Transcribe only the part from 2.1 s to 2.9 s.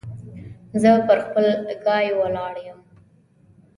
ولاړ يم.